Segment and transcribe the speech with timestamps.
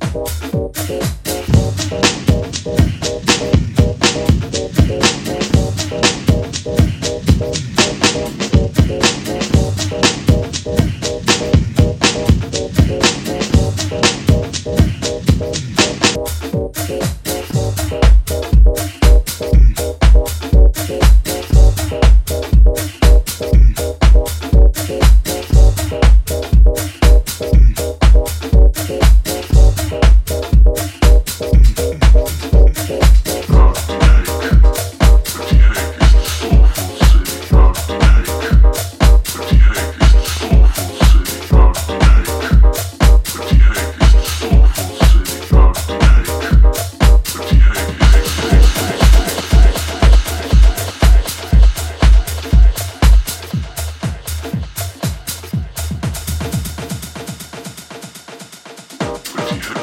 [0.00, 2.21] Thank